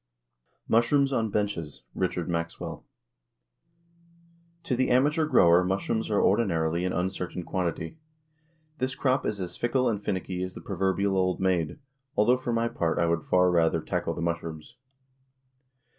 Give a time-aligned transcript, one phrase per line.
[0.67, 1.83] MUSHROOMS ON BENCHES.
[1.93, 2.83] RICHARD MAXWELL.
[4.63, 7.99] To the amateur grower mushrooms are ordinarily an uncertain quantity.
[8.79, 11.77] This crop is as fickle and finicky as the proverbial old maid
[12.17, 14.75] although, for my part, I would far rather tackle the mushrooms.